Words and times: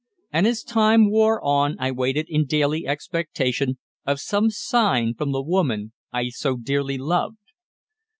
And 0.33 0.47
as 0.47 0.63
time 0.63 1.11
wore 1.11 1.39
on 1.45 1.75
I 1.77 1.91
waited 1.91 2.27
in 2.27 2.47
daily 2.47 2.87
expectation 2.87 3.77
of 4.03 4.19
some 4.19 4.49
sign 4.49 5.13
from 5.13 5.31
the 5.31 5.43
woman 5.43 5.91
I 6.11 6.29
so 6.29 6.57
dearly 6.57 6.97
loved. 6.97 7.37